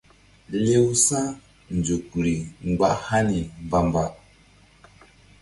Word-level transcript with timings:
Lew 0.65 0.87
sa̧nzukri 1.05 2.35
mgba 2.69 2.89
hani 3.05 3.39
mba-mba. 3.65 4.03